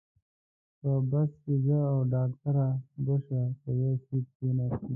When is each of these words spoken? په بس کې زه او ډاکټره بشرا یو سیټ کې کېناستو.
په 0.79 0.91
بس 1.09 1.31
کې 1.43 1.53
زه 1.65 1.79
او 1.93 1.99
ډاکټره 2.13 2.67
بشرا 3.05 3.43
یو 3.81 3.93
سیټ 4.05 4.25
کې 4.35 4.37
کېناستو. 4.37 4.87